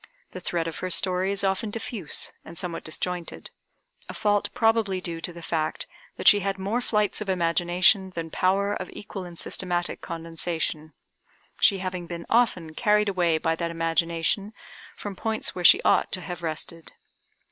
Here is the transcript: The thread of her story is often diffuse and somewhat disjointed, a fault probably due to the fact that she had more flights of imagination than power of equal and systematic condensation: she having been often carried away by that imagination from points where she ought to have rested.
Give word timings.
The 0.31 0.39
thread 0.39 0.67
of 0.67 0.79
her 0.79 0.89
story 0.89 1.31
is 1.31 1.43
often 1.43 1.69
diffuse 1.69 2.33
and 2.43 2.57
somewhat 2.57 2.83
disjointed, 2.83 3.51
a 4.09 4.15
fault 4.15 4.49
probably 4.55 4.99
due 4.99 5.21
to 5.21 5.31
the 5.31 5.43
fact 5.43 5.85
that 6.17 6.27
she 6.27 6.39
had 6.39 6.57
more 6.57 6.81
flights 6.81 7.21
of 7.21 7.29
imagination 7.29 8.09
than 8.15 8.31
power 8.31 8.73
of 8.73 8.89
equal 8.93 9.25
and 9.25 9.37
systematic 9.37 10.01
condensation: 10.01 10.93
she 11.59 11.77
having 11.77 12.07
been 12.07 12.25
often 12.31 12.73
carried 12.73 13.09
away 13.09 13.37
by 13.37 13.55
that 13.55 13.69
imagination 13.69 14.53
from 14.97 15.15
points 15.15 15.53
where 15.53 15.63
she 15.63 15.83
ought 15.83 16.11
to 16.13 16.21
have 16.21 16.41
rested. 16.41 16.93